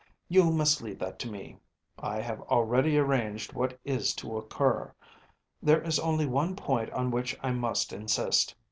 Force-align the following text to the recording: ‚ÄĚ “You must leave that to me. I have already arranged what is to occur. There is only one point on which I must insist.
‚ÄĚ 0.01 0.05
“You 0.29 0.49
must 0.49 0.81
leave 0.81 0.97
that 0.97 1.19
to 1.19 1.29
me. 1.29 1.57
I 1.99 2.21
have 2.21 2.41
already 2.41 2.97
arranged 2.97 3.53
what 3.53 3.79
is 3.85 4.15
to 4.15 4.35
occur. 4.35 4.95
There 5.61 5.83
is 5.83 5.99
only 5.99 6.25
one 6.25 6.55
point 6.55 6.89
on 6.89 7.11
which 7.11 7.37
I 7.43 7.51
must 7.51 7.93
insist. 7.93 8.55